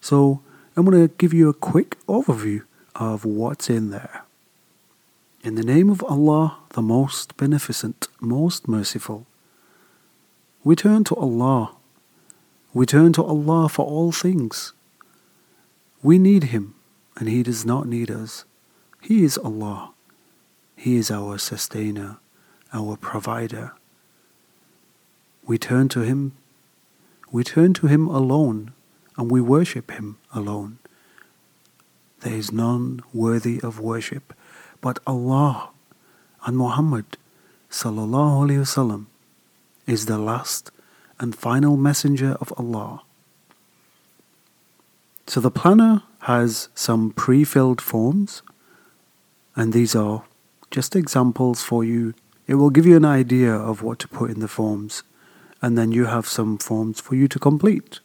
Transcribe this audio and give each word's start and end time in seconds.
So, 0.00 0.40
I'm 0.74 0.86
going 0.86 1.06
to 1.06 1.14
give 1.16 1.34
you 1.34 1.50
a 1.50 1.54
quick 1.54 1.98
overview 2.06 2.62
of 2.94 3.26
what's 3.26 3.68
in 3.68 3.90
there. 3.90 4.24
In 5.42 5.56
the 5.56 5.62
name 5.62 5.90
of 5.90 6.02
Allah, 6.04 6.59
the 6.70 6.82
most 6.82 7.36
beneficent, 7.36 8.08
most 8.20 8.68
merciful, 8.68 9.26
we 10.62 10.76
turn 10.76 11.04
to 11.04 11.14
Allah. 11.16 11.76
We 12.72 12.86
turn 12.86 13.12
to 13.14 13.24
Allah 13.24 13.68
for 13.68 13.84
all 13.86 14.12
things. 14.12 14.72
We 16.02 16.18
need 16.18 16.44
Him, 16.44 16.74
and 17.16 17.28
He 17.28 17.42
does 17.42 17.64
not 17.64 17.86
need 17.86 18.10
us. 18.10 18.44
He 19.00 19.24
is 19.24 19.38
Allah. 19.38 19.92
He 20.76 20.96
is 20.96 21.10
our 21.10 21.38
sustainer, 21.38 22.18
our 22.72 22.96
provider. 22.96 23.72
We 25.46 25.58
turn 25.58 25.88
to 25.90 26.00
Him. 26.00 26.32
We 27.32 27.42
turn 27.42 27.74
to 27.74 27.86
Him 27.86 28.06
alone, 28.06 28.72
and 29.16 29.30
we 29.30 29.40
worship 29.40 29.90
Him 29.90 30.18
alone. 30.32 30.78
There 32.20 32.34
is 32.34 32.52
none 32.52 33.02
worthy 33.14 33.60
of 33.62 33.80
worship 33.80 34.34
but 34.80 34.98
Allah 35.06 35.70
and 36.44 36.56
Muhammad 36.56 37.16
wasallam 37.70 39.06
is 39.86 40.06
the 40.06 40.18
last 40.18 40.70
and 41.18 41.34
final 41.34 41.76
messenger 41.76 42.36
of 42.40 42.52
Allah. 42.56 43.02
So 45.26 45.40
the 45.40 45.50
planner 45.50 46.02
has 46.20 46.68
some 46.74 47.12
pre-filled 47.12 47.80
forms 47.80 48.42
and 49.54 49.72
these 49.72 49.94
are 49.94 50.24
just 50.70 50.96
examples 50.96 51.62
for 51.62 51.84
you. 51.84 52.14
It 52.46 52.54
will 52.54 52.70
give 52.70 52.86
you 52.86 52.96
an 52.96 53.04
idea 53.04 53.52
of 53.52 53.82
what 53.82 53.98
to 54.00 54.08
put 54.08 54.30
in 54.30 54.40
the 54.40 54.48
forms 54.48 55.02
and 55.62 55.76
then 55.76 55.92
you 55.92 56.06
have 56.06 56.26
some 56.26 56.58
forms 56.58 57.00
for 57.00 57.14
you 57.14 57.28
to 57.28 57.38
complete. 57.38 58.00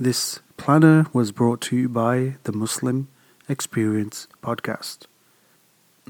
This 0.00 0.40
planner 0.56 1.06
was 1.12 1.32
brought 1.32 1.60
to 1.62 1.76
you 1.76 1.88
by 1.88 2.36
the 2.44 2.52
Muslim 2.52 3.08
Experience 3.48 4.28
podcast. 4.42 5.06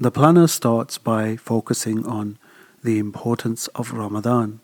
The 0.01 0.11
planner 0.11 0.47
starts 0.47 0.97
by 0.97 1.35
focusing 1.35 2.05
on 2.05 2.37
the 2.81 2.99
importance 2.99 3.67
of 3.75 3.91
Ramadan 3.91 4.61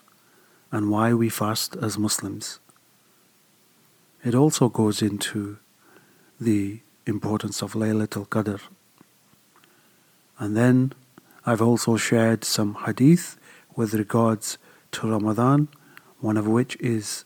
and 0.72 0.90
why 0.90 1.14
we 1.14 1.28
fast 1.28 1.76
as 1.76 1.98
Muslims. 1.98 2.60
It 4.24 4.34
also 4.34 4.70
goes 4.70 5.02
into 5.02 5.58
the 6.40 6.80
importance 7.06 7.62
of 7.62 7.74
Laylatul 7.74 8.30
Qadr. 8.30 8.62
And 10.40 10.56
then 10.56 10.94
I've 11.46 11.62
also 11.62 11.98
shared 11.98 12.46
some 12.46 12.76
hadith 12.86 13.38
with 13.76 13.94
regards 13.94 14.58
to 14.94 15.12
Ramadan, 15.12 15.68
one 16.22 16.38
of 16.38 16.48
which 16.48 16.78
is 16.78 17.26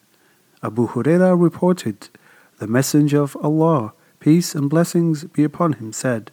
Abu 0.64 0.88
Huraira 0.88 1.40
reported, 1.40 2.09
the 2.58 2.66
Messenger 2.66 3.22
of 3.22 3.38
Allah 3.38 3.94
peace 4.20 4.56
and 4.56 4.68
blessings 4.68 5.26
be 5.26 5.44
upon 5.44 5.74
him, 5.74 5.94
said, 5.94 6.31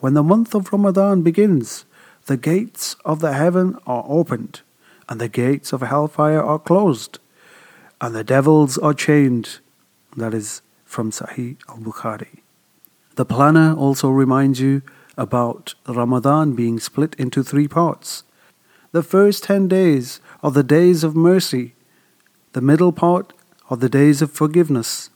When 0.00 0.14
the 0.14 0.22
month 0.22 0.54
of 0.54 0.72
Ramadan 0.72 1.22
begins, 1.22 1.84
the 2.26 2.36
gates 2.36 2.96
of 3.04 3.20
the 3.20 3.34
heaven 3.34 3.78
are 3.86 4.04
opened, 4.08 4.62
and 5.08 5.20
the 5.20 5.28
gates 5.28 5.72
of 5.72 5.82
hellfire 5.82 6.42
are 6.42 6.58
closed, 6.58 7.18
and 8.00 8.14
the 8.14 8.24
devils 8.24 8.78
are 8.78 8.94
chained. 8.94 9.58
That 10.16 10.34
is 10.34 10.62
from 10.84 11.10
Sahih 11.10 11.56
al 11.68 11.78
Bukhari. 11.78 12.40
The 13.16 13.24
planner 13.24 13.74
also 13.74 14.08
reminds 14.08 14.60
you 14.60 14.82
about 15.16 15.74
Ramadan 15.86 16.54
being 16.54 16.80
split 16.80 17.14
into 17.18 17.44
three 17.44 17.68
parts. 17.68 18.24
The 18.92 19.02
first 19.02 19.44
ten 19.44 19.68
days 19.68 20.20
are 20.42 20.50
the 20.50 20.64
days 20.64 21.04
of 21.04 21.14
mercy, 21.14 21.74
the 22.52 22.60
middle 22.60 22.90
part 22.90 23.32
are 23.68 23.76
the 23.76 23.88
days 23.88 24.22
of 24.22 24.32
forgiveness, 24.32 25.10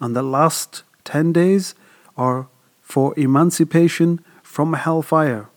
and 0.00 0.16
the 0.16 0.22
last 0.22 0.82
10 1.04 1.32
days 1.32 1.74
are 2.16 2.48
for 2.82 3.14
emancipation 3.16 4.18
from 4.60 4.74
hellfire. 4.74 5.48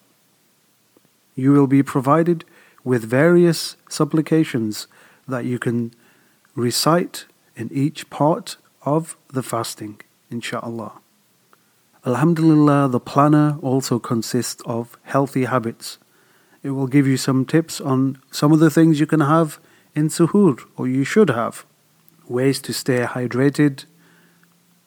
You 1.36 1.52
will 1.52 1.68
be 1.68 1.84
provided 1.84 2.46
with 2.86 3.04
various 3.04 3.76
supplications 3.90 4.88
that 5.28 5.44
you 5.44 5.60
can 5.60 5.94
recite 6.56 7.26
in 7.54 7.70
each 7.74 8.10
part 8.10 8.56
of 8.84 9.18
the 9.28 9.44
fasting, 9.44 10.00
inshallah. 10.32 10.94
Alhamdulillah, 12.06 12.88
the 12.88 13.02
planner 13.02 13.58
also 13.62 14.00
consists 14.00 14.64
of 14.66 14.98
healthy 15.04 15.44
habits. 15.44 15.98
It 16.64 16.70
will 16.70 16.88
give 16.88 17.06
you 17.06 17.18
some 17.18 17.44
tips 17.44 17.82
on 17.82 18.22
some 18.32 18.54
of 18.54 18.60
the 18.60 18.70
things 18.70 19.02
you 19.02 19.06
can 19.06 19.20
have 19.20 19.60
in 19.94 20.08
suhoor, 20.08 20.64
or 20.78 20.88
you 20.88 21.04
should 21.04 21.30
have. 21.30 21.66
Ways 22.30 22.62
to 22.62 22.72
stay 22.72 23.02
hydrated, 23.02 23.84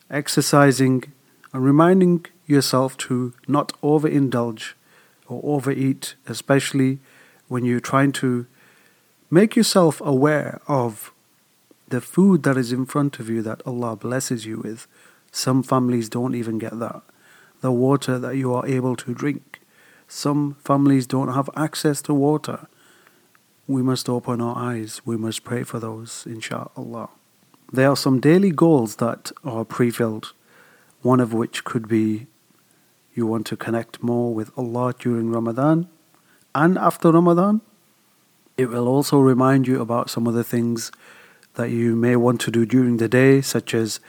exercising, 0.09 1.05
and 1.53 1.63
reminding 1.63 2.25
yourself 2.47 2.97
to 2.97 3.35
not 3.47 3.73
overindulge 3.83 4.73
or 5.29 5.41
overeat, 5.45 6.15
especially 6.27 6.99
when 7.49 7.65
you're 7.65 7.81
trying 7.81 8.13
to 8.13 8.47
make 9.31 9.57
yourself 9.57 10.01
aware 10.01 10.61
of 10.69 11.13
the 11.89 12.01
food 12.01 12.43
that 12.43 12.57
is 12.57 12.73
in 12.73 12.87
front 12.87 13.19
of 13.19 13.29
you 13.29 13.43
that 13.43 13.63
Allah 13.67 13.97
blesses 13.97 14.47
you 14.47 14.59
with. 14.59 14.87
Some 15.31 15.63
families 15.63 16.09
don't 16.09 16.35
even 16.35 16.59
get 16.59 16.79
that. 16.79 17.03
The 17.61 17.73
water 17.73 18.19
that 18.19 18.37
you 18.37 18.55
are 18.55 18.67
able 18.67 18.97
to 18.97 19.15
drink. 19.15 19.61
Some 20.09 20.57
families 20.65 21.07
don't 21.07 21.35
have 21.35 21.51
access 21.57 22.01
to 22.03 22.15
water. 22.15 22.67
We 23.67 23.83
must 23.83 24.09
open 24.09 24.41
our 24.41 24.57
eyes. 24.57 25.01
We 25.05 25.17
must 25.17 25.45
pray 25.45 25.65
for 25.65 25.81
those, 25.81 26.25
inshallah. 26.27 27.09
There 27.73 27.89
are 27.89 27.97
some 27.97 28.21
daily 28.21 28.53
goals 28.53 28.97
that 28.97 29.33
are 29.45 29.65
pre 29.65 29.91
filled, 29.91 30.33
one 31.03 31.19
of 31.19 31.33
which 31.33 31.65
could 31.65 31.89
be 31.89 32.29
you 33.17 33.27
want 33.27 33.47
to 33.47 33.57
connect 33.57 34.03
more 34.03 34.33
with 34.35 34.51
Allah 34.57 34.95
during 34.99 35.31
Ramadan 35.31 35.89
and 36.55 36.77
after 36.77 37.11
Ramadan. 37.11 37.63
It 38.57 38.69
will 38.69 38.87
also 38.87 39.19
remind 39.19 39.67
you 39.67 39.81
about 39.81 40.11
some 40.11 40.27
of 40.27 40.35
the 40.35 40.45
things 40.45 40.93
that 41.55 41.71
you 41.71 41.97
may 41.97 42.15
want 42.15 42.41
to 42.43 42.51
do 42.51 42.67
during 42.67 42.99
the 42.99 43.09
day, 43.09 43.41
such 43.41 43.75
as 43.75 44.01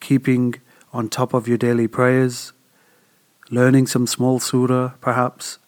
keeping 0.00 0.54
on 0.92 1.08
top 1.08 1.34
of 1.34 1.48
your 1.48 1.58
daily 1.58 1.88
prayers, 1.88 2.52
learning 3.50 3.88
some 3.88 4.06
small 4.06 4.38
surah 4.38 4.92
perhaps, 5.00 5.58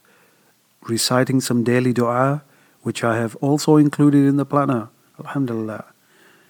reciting 0.82 1.40
some 1.40 1.64
daily 1.64 1.92
dua, 1.92 2.42
which 2.82 3.02
I 3.02 3.16
have 3.16 3.34
also 3.36 3.76
included 3.76 4.24
in 4.26 4.36
the 4.36 4.46
planner. 4.46 4.88
Alhamdulillah. 5.18 5.86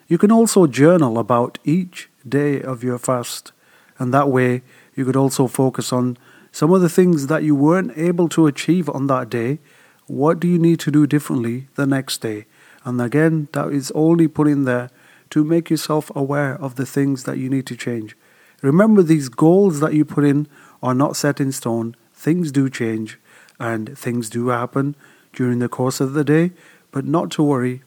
You 0.08 0.18
can 0.18 0.30
also 0.30 0.66
journal 0.66 1.18
about 1.18 1.58
each 1.64 2.10
day 2.28 2.60
of 2.60 2.84
your 2.84 2.98
fast, 2.98 3.52
and 3.98 4.12
that 4.12 4.28
way 4.28 4.62
you 4.94 5.04
could 5.04 5.16
also 5.16 5.46
focus 5.46 5.92
on 5.92 6.16
some 6.52 6.72
of 6.72 6.80
the 6.80 6.88
things 6.88 7.26
that 7.26 7.42
you 7.42 7.54
weren't 7.54 7.96
able 7.96 8.28
to 8.28 8.46
achieve 8.46 8.88
on 8.88 9.08
that 9.08 9.28
day, 9.28 9.58
what 10.06 10.38
do 10.38 10.46
you 10.46 10.58
need 10.58 10.78
to 10.80 10.90
do 10.90 11.06
differently 11.06 11.66
the 11.74 11.86
next 11.86 12.18
day? 12.18 12.46
And 12.84 13.00
again, 13.00 13.48
that 13.52 13.72
is 13.72 13.90
only 13.92 14.28
put 14.28 14.46
in 14.46 14.64
there 14.64 14.90
to 15.30 15.42
make 15.42 15.70
yourself 15.70 16.12
aware 16.14 16.54
of 16.54 16.76
the 16.76 16.86
things 16.86 17.24
that 17.24 17.38
you 17.38 17.48
need 17.48 17.66
to 17.66 17.76
change. 17.76 18.16
Remember, 18.62 19.02
these 19.02 19.28
goals 19.28 19.80
that 19.80 19.94
you 19.94 20.04
put 20.04 20.24
in 20.24 20.46
are 20.82 20.94
not 20.94 21.16
set 21.16 21.40
in 21.40 21.50
stone. 21.50 21.96
Things 22.12 22.52
do 22.52 22.70
change 22.70 23.18
and 23.58 23.98
things 23.98 24.30
do 24.30 24.48
happen 24.48 24.94
during 25.32 25.58
the 25.58 25.68
course 25.68 26.00
of 26.00 26.12
the 26.12 26.24
day, 26.24 26.52
but 26.92 27.04
not 27.04 27.30
to 27.32 27.42
worry. 27.42 27.82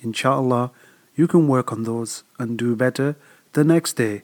Inshallah, 0.00 0.70
you 1.16 1.26
can 1.26 1.48
work 1.48 1.72
on 1.72 1.82
those 1.82 2.22
and 2.38 2.58
do 2.58 2.76
better 2.76 3.16
the 3.54 3.64
next 3.64 3.94
day. 3.94 4.22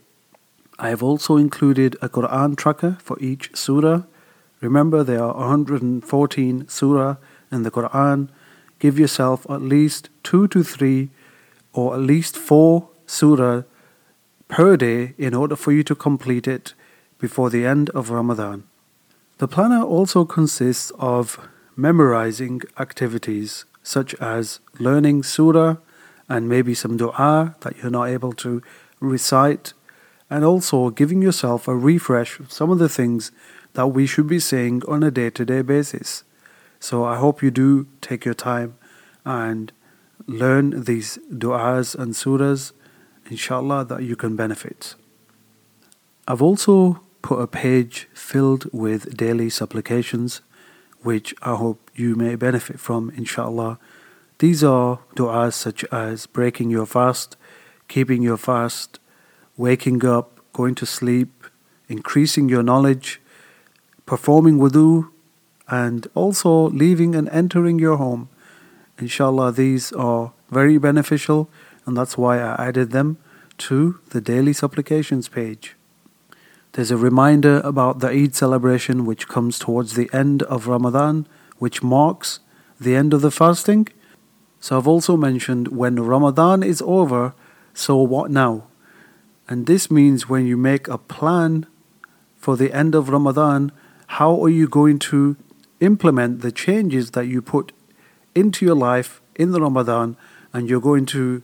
I 0.83 0.89
have 0.89 1.03
also 1.03 1.37
included 1.37 1.95
a 2.01 2.09
Quran 2.09 2.57
tracker 2.57 2.97
for 3.03 3.19
each 3.21 3.55
surah. 3.55 4.05
Remember, 4.63 5.05
there 5.05 5.23
are 5.23 5.35
114 5.35 6.69
surah 6.69 7.17
in 7.53 7.65
the 7.65 7.71
Quran. 7.71 8.31
Give 8.79 8.99
yourself 8.99 9.45
at 9.51 9.61
least 9.61 10.09
two 10.23 10.49
to 10.49 10.65
three 10.65 11.11
or 11.75 11.95
at 11.95 12.01
least 12.01 12.35
four 12.35 12.89
surah 13.05 13.65
per 14.49 14.79
day 14.79 15.13
in 15.19 15.35
order 15.35 15.55
for 15.55 15.71
you 15.71 15.83
to 15.85 15.95
complete 15.95 16.49
it 16.49 16.73
before 17.19 17.51
the 17.51 17.67
end 17.67 17.91
of 17.91 18.09
Ramadan. 18.09 18.65
The 19.37 19.49
planner 19.49 19.83
also 19.83 20.25
consists 20.25 20.93
of 20.99 21.47
memorizing 21.77 22.63
activities 22.79 23.67
such 23.83 24.15
as 24.15 24.61
learning 24.79 25.25
surah 25.25 25.77
and 26.27 26.49
maybe 26.49 26.73
some 26.73 26.97
dua 26.97 27.55
that 27.61 27.77
you're 27.77 27.91
not 27.91 28.09
able 28.09 28.33
to 28.33 28.63
recite, 28.99 29.75
and 30.31 30.45
also 30.45 30.91
giving 30.91 31.21
yourself 31.21 31.67
a 31.67 31.77
refresh 31.77 32.39
of 32.39 32.53
some 32.53 32.71
of 32.71 32.79
the 32.79 32.89
things 32.89 33.33
that 33.75 33.89
we 33.89 34.07
should 34.07 34.29
be 34.29 34.39
saying 34.39 34.83
on 34.89 35.03
a 35.03 35.11
day 35.11 35.29
to 35.31 35.45
day 35.45 35.61
basis. 35.61 36.25
So 36.79 37.05
I 37.05 37.17
hope 37.17 37.43
you 37.43 37.51
do 37.51 37.89
take 38.01 38.25
your 38.25 38.35
time 38.35 38.79
and 39.25 39.73
learn 40.27 40.85
these 40.85 41.19
du'as 41.31 41.95
and 41.95 42.15
surahs, 42.15 42.73
inshallah, 43.29 43.85
that 43.87 44.03
you 44.03 44.17
can 44.17 44.37
benefit. 44.37 44.95
I've 46.27 46.43
also 46.43 47.01
put 47.23 47.41
a 47.41 47.47
page 47.47 48.09
filled 48.15 48.73
with 48.73 49.17
daily 49.17 49.51
supplications, 49.51 50.41
which 51.03 51.35
I 51.43 51.57
hope 51.57 51.91
you 51.95 52.15
may 52.15 52.35
benefit 52.35 52.79
from, 52.79 53.11
inshallah. 53.11 53.79
These 54.39 54.65
are 54.65 55.01
du'as 55.17 55.55
such 55.55 55.85
as 55.93 56.27
breaking 56.27 56.71
your 56.71 56.87
fast, 56.87 57.37
keeping 57.89 58.23
your 58.23 58.39
fast, 58.39 58.99
waking 59.61 60.05
up, 60.07 60.41
going 60.55 60.75
to 60.75 60.87
sleep, 60.87 61.45
increasing 61.87 62.49
your 62.49 62.63
knowledge, 62.63 63.21
performing 64.07 64.59
wudu, 64.59 65.11
and 65.69 66.09
also 66.15 66.71
leaving 66.71 67.15
and 67.15 67.29
entering 67.29 67.79
your 67.79 67.97
home. 67.97 68.29
Inshallah, 68.99 69.53
these 69.53 69.93
are 69.93 70.33
very 70.51 70.79
beneficial, 70.79 71.51
and 71.85 71.95
that's 71.97 72.17
why 72.17 72.41
I 72.41 72.69
added 72.69 72.91
them 72.91 73.19
to 73.69 74.01
the 74.09 74.21
daily 74.21 74.55
supplications 74.55 75.29
page. 75.29 75.77
There's 76.73 76.91
a 76.91 76.97
reminder 76.97 77.61
about 77.63 77.99
the 77.99 78.09
Eid 78.09 78.35
celebration 78.35 79.05
which 79.05 79.29
comes 79.29 79.59
towards 79.59 79.95
the 79.95 80.09
end 80.13 80.43
of 80.45 80.69
Ramadan, 80.69 81.27
which 81.59 81.83
marks 81.83 82.41
the 82.81 82.97
end 82.97 83.13
of 83.13 83.21
the 83.21 83.31
fasting. 83.31 83.89
So 84.59 84.79
I've 84.79 84.89
also 84.89 85.17
mentioned 85.17 85.69
when 85.69 85.97
Ramadan 85.97 86.63
is 86.63 86.83
over, 86.87 87.35
so 87.75 87.97
what 87.99 88.31
now? 88.31 88.70
And 89.51 89.67
this 89.67 89.91
means 89.91 90.29
when 90.29 90.47
you 90.47 90.57
make 90.57 90.89
a 90.89 90.97
plan 90.97 91.67
for 92.39 92.57
the 92.57 92.73
end 92.73 92.95
of 92.95 93.11
Ramadan, 93.11 93.73
how 94.07 94.43
are 94.43 94.49
you 94.49 94.67
going 94.67 94.99
to 95.11 95.37
implement 95.81 96.41
the 96.41 96.53
changes 96.53 97.11
that 97.11 97.27
you 97.27 97.43
put 97.43 97.73
into 98.35 98.65
your 98.65 98.75
life 98.75 99.21
in 99.35 99.51
the 99.51 99.61
Ramadan 99.61 100.17
and 100.55 100.71
you're 100.71 100.81
going 100.81 101.05
to 101.07 101.43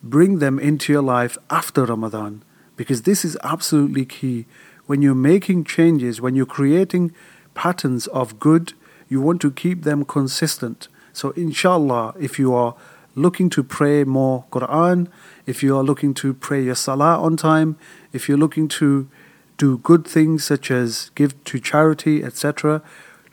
bring 0.00 0.38
them 0.38 0.60
into 0.60 0.92
your 0.92 1.02
life 1.02 1.36
after 1.50 1.84
Ramadan? 1.84 2.44
because 2.78 3.02
this 3.02 3.24
is 3.26 3.36
absolutely 3.42 4.06
key. 4.06 4.46
When 4.86 5.02
you're 5.02 5.14
making 5.14 5.64
changes, 5.64 6.22
when 6.22 6.34
you're 6.34 6.46
creating 6.46 7.12
patterns 7.52 8.06
of 8.06 8.38
good, 8.38 8.72
you 9.10 9.20
want 9.20 9.42
to 9.42 9.50
keep 9.50 9.82
them 9.82 10.06
consistent. 10.06 10.88
So, 11.12 11.32
inshallah, 11.32 12.14
if 12.18 12.38
you 12.38 12.54
are 12.54 12.76
looking 13.18 13.50
to 13.50 13.62
pray 13.62 14.04
more 14.04 14.44
Quran, 14.50 15.08
if 15.46 15.62
you 15.62 15.76
are 15.76 15.82
looking 15.82 16.14
to 16.14 16.32
pray 16.32 16.62
your 16.62 16.74
salah 16.74 17.20
on 17.20 17.36
time, 17.36 17.76
if 18.12 18.28
you're 18.28 18.38
looking 18.38 18.68
to 18.68 19.08
do 19.56 19.78
good 19.78 20.06
things 20.06 20.44
such 20.44 20.70
as 20.70 21.10
give 21.14 21.42
to 21.44 21.58
charity, 21.58 22.22
etc., 22.22 22.82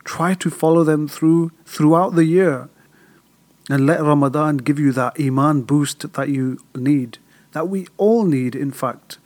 try 0.03 0.33
to 0.33 0.49
follow 0.49 0.83
them 0.83 1.07
through 1.07 1.51
throughout 1.65 2.15
the 2.15 2.25
year. 2.25 2.69
And 3.69 3.85
let 3.85 4.01
Ramadan 4.01 4.57
give 4.57 4.79
you 4.79 4.91
that 4.91 5.19
iman 5.19 5.63
boost 5.63 6.13
that 6.13 6.29
you 6.29 6.59
need, 6.75 7.17
that 7.53 7.67
we 7.67 7.87
all 7.97 8.25
need, 8.25 8.55
in 8.55 8.71
fact 8.71 9.17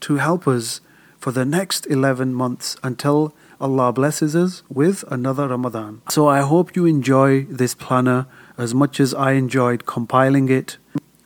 to 0.00 0.16
help 0.16 0.46
us 0.46 0.80
for 1.18 1.32
the 1.32 1.44
next 1.44 1.86
11 1.86 2.34
months 2.34 2.76
until 2.82 3.34
Allah 3.60 3.92
blesses 3.92 4.36
us 4.36 4.62
with 4.68 5.04
another 5.10 5.48
Ramadan. 5.48 6.02
So 6.10 6.28
I 6.28 6.40
hope 6.40 6.76
you 6.76 6.86
enjoy 6.86 7.44
this 7.44 7.74
planner 7.74 8.26
as 8.58 8.74
much 8.74 9.00
as 9.00 9.14
I 9.14 9.32
enjoyed 9.32 9.86
compiling 9.86 10.48
it. 10.48 10.78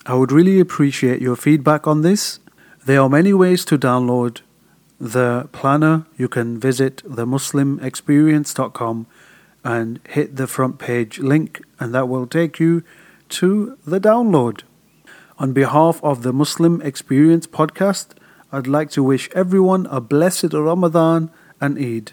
I 0.06 0.14
would 0.14 0.32
really 0.32 0.60
appreciate 0.60 1.20
your 1.20 1.36
feedback 1.36 1.86
on 1.86 2.02
this. 2.02 2.38
There 2.86 3.00
are 3.00 3.08
many 3.08 3.32
ways 3.32 3.64
to 3.66 3.78
download 3.78 4.40
the 5.00 5.48
planner. 5.52 6.06
You 6.16 6.28
can 6.28 6.58
visit 6.58 7.02
themuslimexperience.com 7.04 9.06
and 9.62 10.00
hit 10.08 10.36
the 10.36 10.46
front 10.46 10.78
page 10.78 11.18
link, 11.18 11.60
and 11.78 11.94
that 11.94 12.08
will 12.08 12.26
take 12.26 12.58
you 12.58 12.82
to 13.30 13.76
the 13.86 14.00
download. 14.00 14.62
On 15.38 15.52
behalf 15.52 16.00
of 16.02 16.22
the 16.22 16.32
Muslim 16.32 16.80
Experience 16.82 17.46
podcast, 17.46 18.08
I'd 18.52 18.66
like 18.66 18.90
to 18.90 19.02
wish 19.02 19.30
everyone 19.34 19.86
a 19.86 20.00
blessed 20.00 20.52
Ramadan 20.52 21.30
and 21.60 21.78
Eid. 21.78 22.12